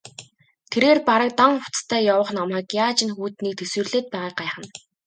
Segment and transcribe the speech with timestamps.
[0.71, 4.67] Тэрээр бараг дан хувцастай явах намайг яаж энэ хүйтнийг тэсвэрлээд байгааг гайхна.